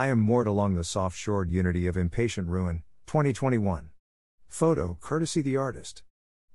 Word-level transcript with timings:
I 0.00 0.06
am 0.06 0.18
moored 0.18 0.46
along 0.46 0.76
the 0.76 0.82
soft 0.82 1.14
shored 1.14 1.50
unity 1.50 1.86
of 1.86 1.94
impatient 1.94 2.48
ruin, 2.48 2.84
2021. 3.06 3.90
Photo, 4.48 4.96
courtesy 4.98 5.42
the 5.42 5.58
artist. 5.58 6.02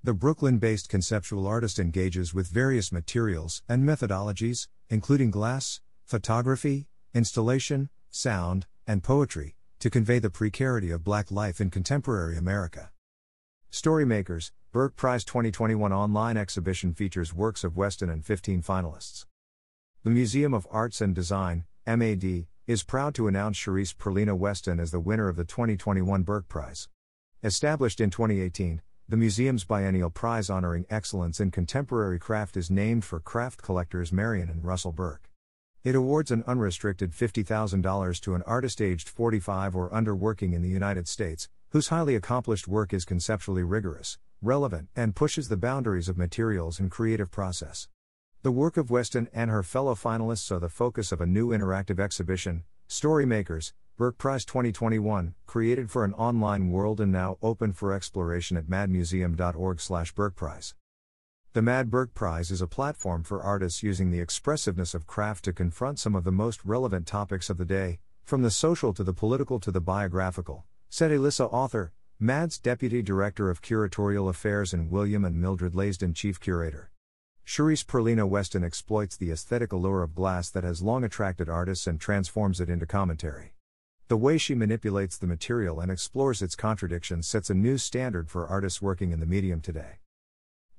The 0.03 0.15
Brooklyn 0.15 0.57
based 0.57 0.89
conceptual 0.89 1.45
artist 1.45 1.77
engages 1.77 2.33
with 2.33 2.47
various 2.47 2.91
materials 2.91 3.61
and 3.69 3.83
methodologies, 3.83 4.67
including 4.89 5.29
glass, 5.29 5.79
photography, 6.05 6.87
installation, 7.13 7.89
sound, 8.09 8.65
and 8.87 9.03
poetry, 9.03 9.57
to 9.77 9.91
convey 9.91 10.17
the 10.17 10.31
precarity 10.31 10.89
of 10.89 11.03
black 11.03 11.29
life 11.29 11.61
in 11.61 11.69
contemporary 11.69 12.39
America. 12.39 12.89
Storymakers, 13.71 14.53
Burke 14.71 14.95
Prize 14.95 15.23
2021 15.23 15.93
online 15.93 16.35
exhibition 16.35 16.95
features 16.95 17.31
works 17.31 17.63
of 17.63 17.77
Weston 17.77 18.09
and 18.09 18.25
15 18.25 18.63
finalists. 18.63 19.27
The 20.03 20.09
Museum 20.09 20.55
of 20.55 20.65
Arts 20.71 20.99
and 20.99 21.13
Design, 21.13 21.65
MAD, 21.85 22.47
is 22.67 22.81
proud 22.81 23.13
to 23.13 23.27
announce 23.27 23.59
Charisse 23.59 23.95
Pearlina 23.95 24.35
Weston 24.35 24.79
as 24.79 24.89
the 24.89 24.99
winner 24.99 25.29
of 25.29 25.35
the 25.35 25.45
2021 25.45 26.23
Burke 26.23 26.47
Prize. 26.47 26.87
Established 27.43 28.01
in 28.01 28.09
2018, 28.09 28.81
the 29.07 29.17
museum's 29.17 29.63
biennial 29.63 30.09
prize 30.09 30.49
honoring 30.49 30.87
excellence 30.89 31.39
in 31.39 31.51
contemporary 31.51 32.17
craft 32.17 32.57
is 32.57 32.71
named 32.71 33.05
for 33.05 33.19
craft 33.19 33.61
collectors 33.61 34.11
Marion 34.11 34.49
and 34.49 34.65
Russell 34.65 34.91
Burke. 34.91 35.29
It 35.83 35.93
awards 35.93 36.31
an 36.31 36.43
unrestricted 36.47 37.11
$50,000 37.11 38.19
to 38.21 38.33
an 38.33 38.41
artist 38.47 38.81
aged 38.81 39.09
45 39.09 39.75
or 39.75 39.93
under 39.93 40.15
working 40.15 40.53
in 40.53 40.63
the 40.63 40.69
United 40.69 41.07
States, 41.07 41.47
whose 41.69 41.89
highly 41.89 42.15
accomplished 42.15 42.67
work 42.67 42.95
is 42.95 43.05
conceptually 43.05 43.61
rigorous, 43.61 44.17
relevant, 44.41 44.89
and 44.95 45.15
pushes 45.15 45.49
the 45.49 45.57
boundaries 45.57 46.09
of 46.09 46.17
materials 46.17 46.79
and 46.79 46.89
creative 46.89 47.29
process. 47.29 47.87
The 48.45 48.51
work 48.51 48.77
of 48.77 48.91
Weston 48.91 49.27
and 49.33 49.49
her 49.49 49.63
fellow 49.63 49.95
finalists 49.95 50.51
are 50.51 50.59
the 50.59 50.69
focus 50.69 51.11
of 51.11 51.19
a 51.19 51.25
new 51.25 51.47
interactive 51.47 51.99
exhibition, 51.99 52.63
Storymakers, 52.87 53.73
Burke 53.97 54.19
Prize 54.19 54.45
2021, 54.45 55.33
created 55.47 55.89
for 55.89 56.05
an 56.05 56.13
online 56.13 56.69
world 56.69 57.01
and 57.01 57.11
now 57.11 57.39
open 57.41 57.73
for 57.73 57.91
exploration 57.91 58.55
at 58.55 58.67
madmuseum.org/burkeprize. 58.67 60.75
The 61.53 61.61
Mad 61.63 61.89
Burke 61.89 62.13
Prize 62.13 62.51
is 62.51 62.61
a 62.61 62.67
platform 62.67 63.23
for 63.23 63.41
artists 63.41 63.81
using 63.81 64.11
the 64.11 64.19
expressiveness 64.19 64.93
of 64.93 65.07
craft 65.07 65.43
to 65.45 65.51
confront 65.51 65.97
some 65.97 66.13
of 66.13 66.23
the 66.23 66.31
most 66.31 66.63
relevant 66.63 67.07
topics 67.07 67.49
of 67.49 67.57
the 67.57 67.65
day, 67.65 67.97
from 68.25 68.43
the 68.43 68.51
social 68.51 68.93
to 68.93 69.03
the 69.03 69.11
political 69.11 69.59
to 69.59 69.71
the 69.71 69.81
biographical, 69.81 70.65
said 70.87 71.11
Elissa 71.11 71.47
Auther, 71.47 71.93
MAD's 72.19 72.59
Deputy 72.59 73.01
Director 73.01 73.49
of 73.49 73.63
Curatorial 73.63 74.29
Affairs 74.29 74.71
and 74.71 74.91
William 74.91 75.25
and 75.25 75.41
Mildred 75.41 75.73
Lasdon 75.73 76.13
Chief 76.13 76.39
Curator. 76.39 76.91
Charisse 77.45 77.85
Pearlina 77.85 78.27
Weston 78.27 78.63
exploits 78.63 79.15
the 79.15 79.29
aesthetic 79.29 79.71
allure 79.71 80.01
of 80.01 80.15
glass 80.15 80.49
that 80.49 80.63
has 80.63 80.81
long 80.81 81.03
attracted 81.03 81.47
artists 81.47 81.85
and 81.85 82.01
transforms 82.01 82.59
it 82.59 82.69
into 82.71 82.87
commentary. 82.87 83.53
The 84.07 84.17
way 84.17 84.39
she 84.39 84.55
manipulates 84.55 85.15
the 85.15 85.27
material 85.27 85.79
and 85.79 85.91
explores 85.91 86.41
its 86.41 86.55
contradictions 86.55 87.27
sets 87.27 87.51
a 87.51 87.53
new 87.53 87.77
standard 87.77 88.31
for 88.31 88.47
artists 88.47 88.81
working 88.81 89.11
in 89.11 89.19
the 89.19 89.27
medium 89.27 89.61
today. 89.61 89.99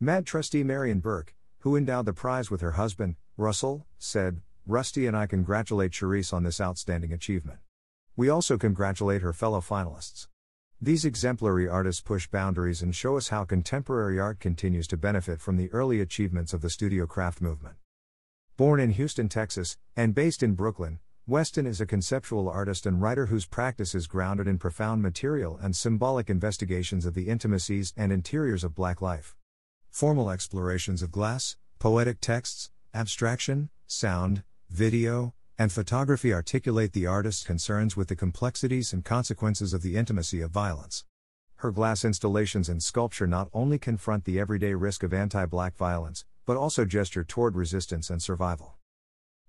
MAD 0.01 0.27
trustee 0.27 0.65
Marion 0.65 0.99
Burke, 0.99 1.37
who 1.61 1.77
endowed 1.77 2.05
the 2.05 2.13
prize 2.13 2.51
with 2.51 2.63
her 2.63 2.73
husband, 2.73 3.15
Russell, 3.37 3.87
said, 3.97 4.41
Rusty 4.67 5.07
and 5.07 5.17
I 5.17 5.27
congratulate 5.27 5.93
Charisse 5.93 6.33
on 6.33 6.43
this 6.43 6.61
outstanding 6.61 7.13
achievement. 7.13 7.61
We 8.17 8.29
also 8.29 8.59
congratulate 8.59 9.23
her 9.23 9.33
fellow 9.33 9.61
finalists. 9.61 10.27
These 10.81 11.07
exemplary 11.07 11.67
artists 11.67 12.03
push 12.03 12.27
boundaries 12.29 12.83
and 12.83 12.95
show 12.95 13.17
us 13.17 13.29
how 13.29 13.45
contemporary 13.45 14.21
art 14.21 14.41
continues 14.41 14.87
to 14.89 14.99
benefit 14.99 15.41
from 15.41 15.57
the 15.57 15.73
early 15.73 16.03
achievements 16.03 16.53
of 16.53 16.61
the 16.61 16.69
studio 16.69 17.07
craft 17.07 17.41
movement. 17.41 17.77
Born 18.59 18.79
in 18.79 18.91
Houston, 18.91 19.31
Texas, 19.31 19.79
and 19.97 20.15
based 20.15 20.43
in 20.43 20.53
Brooklyn, 20.53 20.99
Weston 21.27 21.67
is 21.67 21.81
a 21.81 21.87
conceptual 21.87 22.47
artist 22.51 22.85
and 22.85 23.01
writer 23.01 23.27
whose 23.27 23.47
practice 23.47 23.95
is 23.95 24.07
grounded 24.07 24.47
in 24.47 24.59
profound 24.59 25.01
material 25.01 25.59
and 25.63 25.75
symbolic 25.75 26.29
investigations 26.29 27.07
of 27.07 27.15
the 27.15 27.29
intimacies 27.29 27.95
and 27.97 28.13
interiors 28.13 28.63
of 28.63 28.75
black 28.75 29.01
life. 29.01 29.35
Formal 29.89 30.29
explorations 30.29 31.01
of 31.01 31.11
glass, 31.11 31.57
poetic 31.79 32.21
texts, 32.21 32.71
abstraction, 32.93 33.71
sound, 33.87 34.43
video, 34.69 35.33
and 35.59 35.73
photography 35.73 36.35
articulate 36.35 36.93
the 36.93 37.07
artist's 37.07 37.43
concerns 37.43 37.97
with 37.97 38.09
the 38.09 38.17
complexities 38.17 38.93
and 38.93 39.05
consequences 39.05 39.73
of 39.73 39.81
the 39.81 39.97
intimacy 39.97 40.43
of 40.43 40.51
violence. 40.51 41.05
Her 41.57 41.71
glass 41.71 42.05
installations 42.05 42.69
and 42.69 42.83
sculpture 42.83 43.27
not 43.27 43.49
only 43.55 43.79
confront 43.79 44.25
the 44.25 44.39
everyday 44.39 44.75
risk 44.75 45.03
of 45.03 45.15
anti 45.15 45.47
black 45.47 45.75
violence, 45.75 46.27
but 46.45 46.59
also 46.59 46.85
gesture 46.85 47.25
toward 47.25 47.57
resistance 47.57 48.11
and 48.11 48.23
survival. 48.23 48.75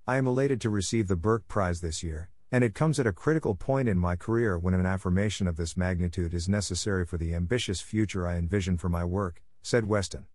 I 0.08 0.16
am 0.16 0.28
elated 0.28 0.62
to 0.62 0.70
receive 0.70 1.10
the 1.10 1.18
Burke 1.18 1.50
Prize 1.50 1.82
this 1.82 2.02
year, 2.02 2.30
and 2.54 2.64
it 2.64 2.74
comes 2.74 2.98
at 2.98 3.08
a 3.08 3.12
critical 3.12 3.56
point 3.56 3.90
in 3.90 4.00
my 4.00 4.16
career 4.16 4.58
when 4.58 4.74
an 4.74 4.86
affirmation 4.86 5.46
of 5.46 5.58
this 5.58 5.76
magnitude 5.76 6.34
is 6.34 6.48
necessary 6.48 7.06
for 7.06 7.18
the 7.18 7.36
ambitious 7.36 7.82
future 7.82 8.26
I 8.26 8.38
envision 8.38 8.78
for 8.78 8.88
my 8.88 9.04
work, 9.04 9.44
said 9.62 9.90
Weston. 9.90 10.28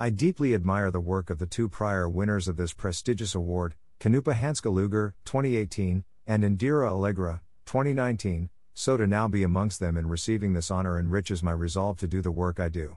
I 0.00 0.10
deeply 0.10 0.52
admire 0.52 0.90
the 0.90 0.98
work 0.98 1.30
of 1.30 1.38
the 1.38 1.46
two 1.46 1.68
prior 1.68 2.08
winners 2.08 2.48
of 2.48 2.56
this 2.56 2.72
prestigious 2.72 3.36
award, 3.36 3.76
Cannupa 4.02 4.34
Luger, 4.64 5.14
2018, 5.24 6.02
and 6.26 6.42
Indira 6.42 6.90
Allegra, 6.90 7.40
2019, 7.66 8.50
so 8.74 8.96
to 8.96 9.06
now 9.06 9.28
be 9.28 9.44
amongst 9.44 9.78
them 9.78 9.96
in 9.96 10.08
receiving 10.08 10.54
this 10.54 10.72
honor 10.72 10.98
enriches 10.98 11.40
my 11.40 11.52
resolve 11.52 11.98
to 11.98 12.08
do 12.08 12.20
the 12.20 12.32
work 12.32 12.58
I 12.58 12.68
do. 12.68 12.96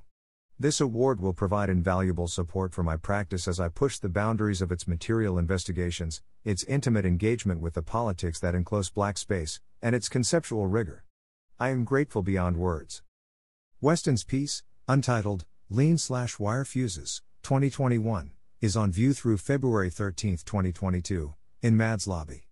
This 0.58 0.82
award 0.82 1.22
will 1.22 1.32
provide 1.32 1.70
invaluable 1.70 2.28
support 2.28 2.74
for 2.74 2.82
my 2.82 2.98
practice 2.98 3.48
as 3.48 3.60
I 3.60 3.70
push 3.70 4.00
the 4.00 4.10
boundaries 4.10 4.64
of 4.64 4.72
its 4.72 4.88
material 4.88 5.38
investigations, 5.38 6.24
its 6.44 6.64
intimate 6.64 7.06
engagement 7.06 7.62
with 7.62 7.76
the 7.76 7.84
politics 7.84 8.40
that 8.40 8.56
enclose 8.56 8.90
black 8.90 9.20
space, 9.20 9.60
and 9.84 9.94
its 9.94 10.10
conceptual 10.10 10.66
rigor. 10.66 11.04
I 11.60 11.70
am 11.70 11.84
grateful 11.84 12.24
beyond 12.24 12.58
words. 12.58 13.04
Weston's 13.80 14.24
piece, 14.24 14.64
untitled, 14.88 15.46
Lean 15.70 16.00
Slash 16.00 16.40
Wire 16.40 16.66
Fuses, 16.66 17.22
2021, 17.44 18.32
is 18.62 18.78
on 18.78 18.92
view 18.92 19.14
through 19.14 19.38
February 19.38 19.90
13, 19.90 20.38
2022, 20.46 21.34
in 21.62 21.76
MAD's 21.76 22.08
lobby. 22.08 22.48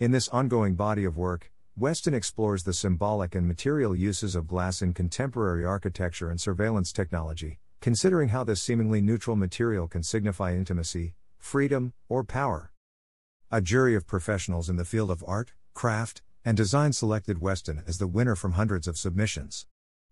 In 0.00 0.10
this 0.10 0.28
ongoing 0.30 0.74
body 0.74 1.04
of 1.04 1.16
work, 1.16 1.52
Weston 1.76 2.12
explores 2.12 2.64
the 2.64 2.72
symbolic 2.72 3.34
and 3.34 3.46
material 3.46 3.94
uses 3.94 4.34
of 4.34 4.48
glass 4.48 4.82
in 4.82 4.92
contemporary 4.92 5.64
architecture 5.64 6.28
and 6.28 6.40
surveillance 6.40 6.92
technology, 6.92 7.60
considering 7.80 8.30
how 8.30 8.42
this 8.42 8.60
seemingly 8.60 9.00
neutral 9.00 9.36
material 9.36 9.86
can 9.86 10.02
signify 10.02 10.54
intimacy, 10.54 11.14
freedom, 11.38 11.92
or 12.08 12.24
power. 12.24 12.72
A 13.50 13.60
jury 13.60 13.94
of 13.94 14.06
professionals 14.06 14.68
in 14.68 14.76
the 14.76 14.84
field 14.84 15.10
of 15.10 15.24
art, 15.26 15.52
craft, 15.72 16.22
and 16.44 16.56
design 16.56 16.92
selected 16.92 17.40
Weston 17.40 17.82
as 17.86 17.98
the 17.98 18.08
winner 18.08 18.34
from 18.34 18.52
hundreds 18.52 18.88
of 18.88 18.98
submissions. 18.98 19.66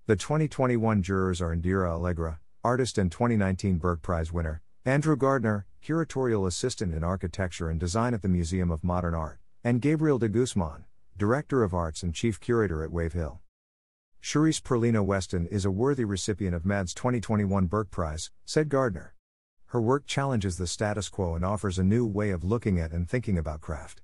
The 0.06 0.16
2021 0.16 1.02
jurors 1.02 1.40
are 1.40 1.54
Indira 1.54 1.90
Allegra, 1.90 2.38
artist 2.62 2.96
and 2.96 3.10
2019 3.10 3.78
Burke 3.78 4.02
Prize 4.02 4.32
winner, 4.32 4.62
Andrew 4.84 5.14
Gardner, 5.14 5.64
curatorial 5.80 6.44
assistant 6.44 6.92
in 6.92 7.04
architecture 7.04 7.70
and 7.70 7.78
design 7.78 8.14
at 8.14 8.22
the 8.22 8.28
Museum 8.28 8.72
of 8.72 8.82
Modern 8.82 9.14
Art, 9.14 9.38
and 9.62 9.80
Gabriel 9.80 10.18
de 10.18 10.28
Guzman, 10.28 10.86
Director 11.16 11.62
of 11.62 11.72
Arts 11.72 12.02
and 12.02 12.12
Chief 12.12 12.40
Curator 12.40 12.82
at 12.82 12.90
Wave 12.90 13.12
Hill. 13.12 13.40
Charisse 14.20 14.60
Pearlina 14.60 15.04
Weston 15.04 15.46
is 15.46 15.64
a 15.64 15.70
worthy 15.70 16.04
recipient 16.04 16.56
of 16.56 16.66
MAD's 16.66 16.94
2021 16.94 17.66
Burke 17.66 17.92
Prize, 17.92 18.32
said 18.44 18.68
Gardner. 18.68 19.14
Her 19.66 19.80
work 19.80 20.04
challenges 20.04 20.58
the 20.58 20.66
status 20.66 21.08
quo 21.08 21.36
and 21.36 21.44
offers 21.44 21.78
a 21.78 21.84
new 21.84 22.04
way 22.04 22.30
of 22.30 22.42
looking 22.42 22.80
at 22.80 22.90
and 22.90 23.08
thinking 23.08 23.38
about 23.38 23.60
craft. 23.60 24.02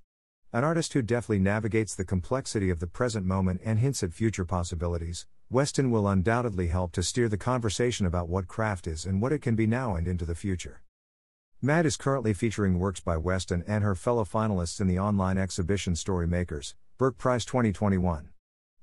An 0.52 0.62
artist 0.62 0.92
who 0.92 1.02
deftly 1.02 1.40
navigates 1.40 1.96
the 1.96 2.04
complexity 2.04 2.70
of 2.70 2.78
the 2.78 2.86
present 2.86 3.26
moment 3.26 3.60
and 3.64 3.80
hints 3.80 4.04
at 4.04 4.14
future 4.14 4.44
possibilities, 4.44 5.26
Weston 5.50 5.90
will 5.90 6.06
undoubtedly 6.06 6.66
help 6.66 6.92
to 6.92 7.02
steer 7.02 7.26
the 7.26 7.38
conversation 7.38 8.04
about 8.04 8.28
what 8.28 8.46
craft 8.46 8.86
is 8.86 9.06
and 9.06 9.22
what 9.22 9.32
it 9.32 9.40
can 9.40 9.56
be 9.56 9.66
now 9.66 9.94
and 9.94 10.06
into 10.06 10.26
the 10.26 10.34
future. 10.34 10.82
MAD 11.62 11.86
is 11.86 11.96
currently 11.96 12.34
featuring 12.34 12.78
works 12.78 13.00
by 13.00 13.16
Weston 13.16 13.64
and 13.66 13.82
her 13.82 13.94
fellow 13.94 14.24
finalists 14.24 14.78
in 14.78 14.86
the 14.86 14.98
online 14.98 15.38
exhibition 15.38 15.96
Story 15.96 16.26
Makers, 16.26 16.74
Burke 16.98 17.16
Prize 17.16 17.46
2021. 17.46 18.28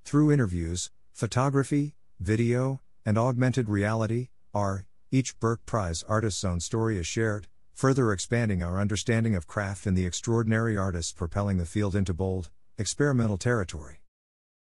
Through 0.04 0.32
interviews, 0.32 0.90
photography, 1.14 1.94
video, 2.20 2.82
and 3.06 3.16
augmented 3.16 3.70
reality, 3.70 4.30
our 4.52 4.88
each 5.12 5.40
Burke 5.40 5.64
Prize 5.68 6.04
artist's 6.10 6.44
own 6.44 6.60
story 6.60 6.98
is 6.98 7.06
shared, 7.06 7.46
further 7.76 8.12
expanding 8.12 8.64
our 8.64 8.80
understanding 8.80 9.36
of 9.36 9.46
craft 9.46 9.86
and 9.86 9.96
the 9.96 10.08
extraordinary 10.08 10.76
artists 10.76 11.14
propelling 11.14 11.60
the 11.60 11.66
field 11.68 11.96
into 11.96 12.14
bold, 12.14 12.50
experimental 12.80 13.38
territory. 13.38 14.00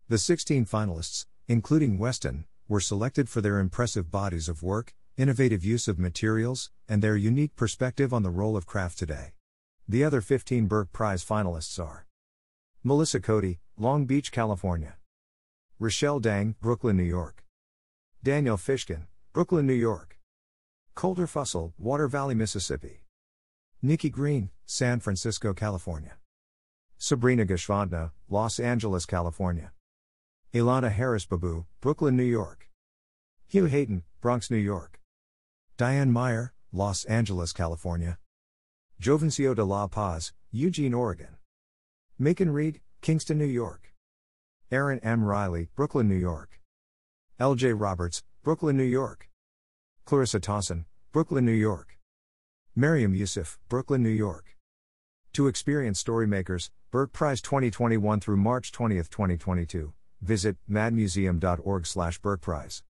The 0.09 0.17
16 0.17 0.65
finalists, 0.65 1.27
including 1.47 1.97
Weston, 1.97 2.45
were 2.67 2.79
selected 2.79 3.29
for 3.29 3.41
their 3.41 3.59
impressive 3.59 4.09
bodies 4.09 4.47
of 4.47 4.63
work, 4.63 4.93
innovative 5.17 5.63
use 5.65 5.87
of 5.87 5.99
materials, 5.99 6.71
and 6.87 7.01
their 7.01 7.15
unique 7.15 7.55
perspective 7.55 8.13
on 8.13 8.23
the 8.23 8.29
role 8.29 8.55
of 8.55 8.65
craft 8.65 8.97
today. 8.97 9.33
The 9.87 10.03
other 10.03 10.21
15 10.21 10.67
Burke 10.67 10.91
Prize 10.93 11.25
finalists 11.25 11.83
are 11.83 12.05
Melissa 12.83 13.19
Cody, 13.19 13.59
Long 13.77 14.05
Beach, 14.05 14.31
California. 14.31 14.95
Rochelle 15.79 16.19
Dang, 16.19 16.55
Brooklyn, 16.61 16.95
New 16.95 17.03
York. 17.03 17.43
Daniel 18.23 18.57
Fishkin, 18.57 19.07
Brooklyn, 19.33 19.67
New 19.67 19.73
York. 19.73 20.17
Coulter 20.95 21.27
Fussell, 21.27 21.73
Water 21.77 22.07
Valley, 22.07 22.35
Mississippi. 22.35 23.03
Nikki 23.81 24.09
Green, 24.09 24.49
San 24.65 24.99
Francisco, 24.99 25.53
California. 25.53 26.17
Sabrina 26.97 27.45
Gschwandtner, 27.45 28.11
Los 28.29 28.59
Angeles, 28.59 29.05
California. 29.05 29.73
Ilana 30.53 30.91
Harris-Babou, 30.91 31.65
Brooklyn, 31.81 32.15
New 32.15 32.21
York. 32.21 32.69
Hugh 33.47 33.65
Hayden, 33.65 34.03
Bronx, 34.21 34.51
New 34.51 34.57
York. 34.57 34.99
Diane 35.77 36.13
Meyer, 36.13 36.53
Los 36.71 37.05
Angeles, 37.05 37.51
California. 37.51 38.19
Jovencio 39.01 39.55
de 39.55 39.63
la 39.63 39.87
Paz, 39.87 40.31
Eugene, 40.51 40.93
Oregon. 40.93 41.37
Macon 42.19 42.51
Reed, 42.51 42.81
Kingston, 43.01 43.39
New 43.39 43.45
York. 43.45 43.93
Aaron 44.71 44.99
M. 44.99 45.23
Riley, 45.23 45.69
Brooklyn, 45.75 46.07
New 46.07 46.15
York. 46.15 46.61
L.J. 47.39 47.73
Roberts, 47.73 48.21
Brooklyn, 48.43 48.77
New 48.77 48.83
York. 48.83 49.29
Clarissa 50.05 50.39
Tossin, 50.39 50.85
Brooklyn, 51.11 51.45
New 51.45 51.51
York. 51.51 51.97
Mariam 52.75 53.15
Yusuf, 53.15 53.57
Brooklyn, 53.69 54.03
New 54.03 54.09
York. 54.09 54.55
To 55.33 55.47
experience 55.47 56.03
Storymakers, 56.03 56.69
Burke 56.91 57.11
Prize 57.11 57.41
2021 57.41 58.19
through 58.19 58.37
March 58.37 58.71
20, 58.71 58.97
2022, 58.97 59.93
visit 60.23 60.57
madmuseum.org 60.69 61.85
slash 61.85 62.19
Burke 62.19 62.41
Prize. 62.41 62.83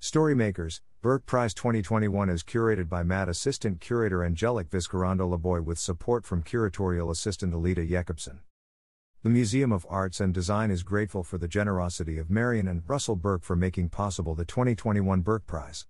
Storymakers, 0.00 0.80
Burke 1.02 1.26
Prize 1.26 1.52
2021 1.54 2.28
is 2.28 2.42
curated 2.42 2.88
by 2.88 3.02
MAD 3.02 3.28
Assistant 3.28 3.80
Curator 3.80 4.18
Angelik 4.18 4.68
Vizcarrondo 4.68 5.36
Laboy 5.36 5.64
with 5.64 5.78
support 5.78 6.24
from 6.24 6.42
Curatorial 6.42 7.10
Assistant 7.10 7.52
Alita 7.52 7.88
Jacobson. 7.88 8.40
The 9.22 9.30
Museum 9.30 9.70
of 9.70 9.86
Arts 9.88 10.20
and 10.20 10.32
Design 10.32 10.70
is 10.70 10.82
grateful 10.82 11.22
for 11.22 11.38
the 11.38 11.48
generosity 11.48 12.18
of 12.18 12.30
Marion 12.30 12.66
and 12.68 12.82
Russell 12.88 13.16
Burke 13.16 13.44
for 13.44 13.56
making 13.56 13.88
possible 13.88 14.34
the 14.34 14.44
2021 14.44 15.20
Burke 15.20 15.46
Prize. 15.46 15.86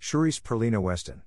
Charisse 0.00 0.40
Pearlina 0.40 0.80
Weston. 0.80 1.22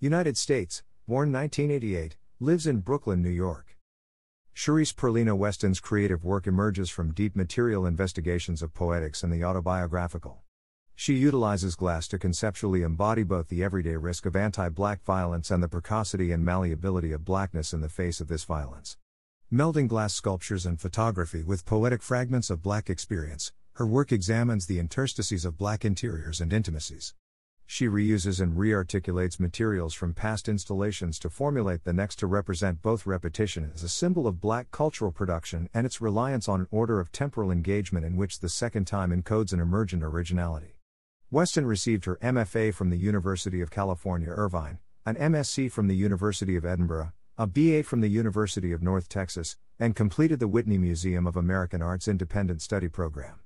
United 0.00 0.36
States, 0.36 0.82
born 1.06 1.32
1988, 1.32 2.16
lives 2.40 2.66
in 2.66 2.80
Brooklyn, 2.80 3.22
New 3.22 3.30
York. 3.30 3.73
Charisse 4.54 4.94
Pearlina 4.94 5.36
Weston's 5.36 5.80
creative 5.80 6.22
work 6.22 6.46
emerges 6.46 6.88
from 6.88 7.12
deep 7.12 7.34
material 7.34 7.84
investigations 7.86 8.62
of 8.62 8.72
poetics 8.72 9.24
and 9.24 9.32
the 9.32 9.42
autobiographical. 9.42 10.42
She 10.94 11.14
utilizes 11.14 11.74
glass 11.74 12.06
to 12.08 12.20
conceptually 12.20 12.82
embody 12.82 13.24
both 13.24 13.48
the 13.48 13.64
everyday 13.64 13.96
risk 13.96 14.26
of 14.26 14.36
anti 14.36 14.68
black 14.68 15.02
violence 15.02 15.50
and 15.50 15.60
the 15.60 15.68
precocity 15.68 16.30
and 16.30 16.44
malleability 16.44 17.10
of 17.10 17.24
blackness 17.24 17.72
in 17.72 17.80
the 17.80 17.88
face 17.88 18.20
of 18.20 18.28
this 18.28 18.44
violence. 18.44 18.96
Melding 19.52 19.88
glass 19.88 20.14
sculptures 20.14 20.64
and 20.64 20.80
photography 20.80 21.42
with 21.42 21.66
poetic 21.66 22.00
fragments 22.00 22.48
of 22.48 22.62
black 22.62 22.88
experience, 22.88 23.52
her 23.72 23.86
work 23.86 24.12
examines 24.12 24.66
the 24.66 24.78
interstices 24.78 25.44
of 25.44 25.58
black 25.58 25.84
interiors 25.84 26.40
and 26.40 26.52
intimacies. 26.52 27.12
She 27.66 27.86
reuses 27.86 28.40
and 28.40 28.56
rearticulates 28.56 29.40
materials 29.40 29.94
from 29.94 30.12
past 30.12 30.48
installations 30.48 31.18
to 31.20 31.30
formulate 31.30 31.84
the 31.84 31.92
next 31.92 32.16
to 32.16 32.26
represent 32.26 32.82
both 32.82 33.06
repetition 33.06 33.70
as 33.74 33.82
a 33.82 33.88
symbol 33.88 34.26
of 34.26 34.40
black 34.40 34.70
cultural 34.70 35.10
production 35.10 35.68
and 35.72 35.86
its 35.86 36.00
reliance 36.00 36.48
on 36.48 36.60
an 36.60 36.68
order 36.70 37.00
of 37.00 37.10
temporal 37.10 37.50
engagement 37.50 38.04
in 38.04 38.16
which 38.16 38.40
the 38.40 38.48
second 38.48 38.86
time 38.86 39.10
encodes 39.10 39.52
an 39.52 39.60
emergent 39.60 40.02
originality. 40.02 40.78
Weston 41.30 41.66
received 41.66 42.04
her 42.04 42.18
MFA 42.22 42.72
from 42.72 42.90
the 42.90 42.98
University 42.98 43.60
of 43.60 43.70
California, 43.70 44.28
Irvine, 44.28 44.78
an 45.06 45.16
MSc 45.16 45.72
from 45.72 45.88
the 45.88 45.96
University 45.96 46.56
of 46.56 46.64
Edinburgh, 46.64 47.12
a 47.36 47.46
BA 47.46 47.82
from 47.82 48.00
the 48.00 48.08
University 48.08 48.72
of 48.72 48.82
North 48.82 49.08
Texas, 49.08 49.56
and 49.80 49.96
completed 49.96 50.38
the 50.38 50.48
Whitney 50.48 50.78
Museum 50.78 51.26
of 51.26 51.36
American 51.36 51.82
Art's 51.82 52.06
Independent 52.06 52.62
Study 52.62 52.88
Program. 52.88 53.40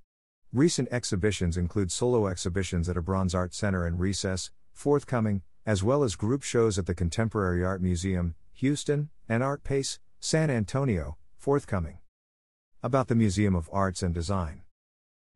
Recent 0.55 0.89
exhibitions 0.91 1.59
include 1.59 1.93
solo 1.93 2.27
exhibitions 2.27 2.89
at 2.89 2.97
a 2.97 3.03
Bronze 3.03 3.35
Art 3.35 3.53
Center 3.53 3.85
and 3.85 4.01
Recess, 4.01 4.51
forthcoming, 4.73 5.43
as 5.67 5.85
well 5.85 6.03
as 6.03 6.17
group 6.17 6.43
shows 6.43 6.79
at 6.79 6.87
the 6.87 6.95
Contemporary 6.95 7.63
Art 7.63 7.83
Museum, 7.83 8.35
Houston, 8.55 9.11
and 9.29 9.43
Artpace, 9.43 9.99
San 10.21 10.49
Antonio, 10.49 11.19
forthcoming. 11.37 11.99
About 12.83 13.09
the 13.09 13.15
Museum 13.15 13.55
of 13.55 13.69
Arts 13.71 14.03
and 14.03 14.15
Design. 14.15 14.63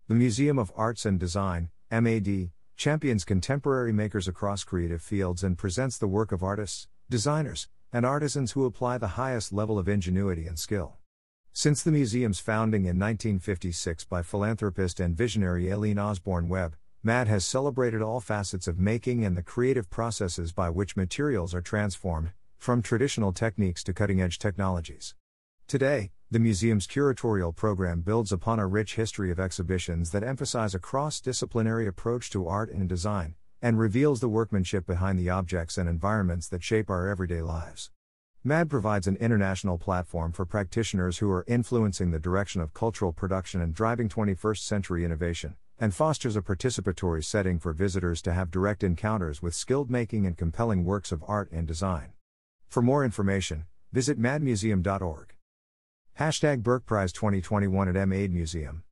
The 0.08 0.14
Museum 0.14 0.58
of 0.58 0.72
Arts 0.76 1.04
and 1.04 1.20
Design, 1.20 1.68
MAD, 1.90 2.50
champions 2.76 3.26
contemporary 3.26 3.92
makers 3.92 4.26
across 4.26 4.64
creative 4.64 5.02
fields 5.02 5.44
and 5.44 5.58
presents 5.58 5.98
the 5.98 6.08
work 6.08 6.32
of 6.32 6.42
artists, 6.42 6.88
designers, 7.10 7.68
and 7.92 8.06
artisans 8.06 8.52
who 8.52 8.64
apply 8.64 8.96
the 8.96 9.08
highest 9.08 9.52
level 9.52 9.78
of 9.78 9.90
ingenuity 9.90 10.46
and 10.46 10.58
skill. 10.58 10.96
Since 11.54 11.82
the 11.82 11.92
museum's 11.92 12.40
founding 12.40 12.84
in 12.84 12.98
1956 12.98 14.04
by 14.06 14.22
philanthropist 14.22 14.98
and 14.98 15.14
visionary 15.14 15.70
Aileen 15.70 15.98
Osborne 15.98 16.48
Webb, 16.48 16.76
MAD 17.02 17.28
has 17.28 17.44
celebrated 17.44 18.00
all 18.00 18.20
facets 18.20 18.66
of 18.66 18.78
making 18.78 19.22
and 19.22 19.36
the 19.36 19.42
creative 19.42 19.90
processes 19.90 20.50
by 20.50 20.70
which 20.70 20.96
materials 20.96 21.54
are 21.54 21.60
transformed, 21.60 22.30
from 22.56 22.80
traditional 22.80 23.34
techniques 23.34 23.84
to 23.84 23.92
cutting 23.92 24.22
edge 24.22 24.38
technologies. 24.38 25.14
Today, 25.68 26.12
the 26.30 26.38
museum's 26.38 26.86
curatorial 26.86 27.54
program 27.54 28.00
builds 28.00 28.32
upon 28.32 28.58
a 28.58 28.66
rich 28.66 28.94
history 28.94 29.30
of 29.30 29.38
exhibitions 29.38 30.10
that 30.12 30.24
emphasize 30.24 30.74
a 30.74 30.78
cross 30.78 31.20
disciplinary 31.20 31.86
approach 31.86 32.30
to 32.30 32.48
art 32.48 32.70
and 32.70 32.88
design, 32.88 33.34
and 33.60 33.78
reveals 33.78 34.20
the 34.20 34.28
workmanship 34.28 34.86
behind 34.86 35.18
the 35.18 35.28
objects 35.28 35.76
and 35.76 35.86
environments 35.86 36.48
that 36.48 36.62
shape 36.62 36.88
our 36.88 37.08
everyday 37.08 37.42
lives. 37.42 37.90
MAD 38.44 38.68
provides 38.68 39.06
an 39.06 39.14
international 39.18 39.78
platform 39.78 40.32
for 40.32 40.44
practitioners 40.44 41.18
who 41.18 41.30
are 41.30 41.44
influencing 41.46 42.10
the 42.10 42.18
direction 42.18 42.60
of 42.60 42.74
cultural 42.74 43.12
production 43.12 43.60
and 43.60 43.72
driving 43.72 44.08
21st 44.08 44.58
century 44.58 45.04
innovation, 45.04 45.54
and 45.78 45.94
fosters 45.94 46.34
a 46.34 46.42
participatory 46.42 47.24
setting 47.24 47.60
for 47.60 47.72
visitors 47.72 48.20
to 48.20 48.32
have 48.32 48.50
direct 48.50 48.82
encounters 48.82 49.42
with 49.42 49.54
skilled 49.54 49.92
making 49.92 50.26
and 50.26 50.36
compelling 50.36 50.84
works 50.84 51.12
of 51.12 51.22
art 51.28 51.52
and 51.52 51.68
design. 51.68 52.14
For 52.66 52.82
more 52.82 53.04
information, 53.04 53.66
visit 53.92 54.18
madmuseum.org. 54.18 55.34
Hashtag 56.18 56.64
Burke 56.64 56.84
Prize 56.84 57.12
2021 57.12 57.96
at 57.96 58.08
MAD 58.08 58.32
Museum. 58.32 58.82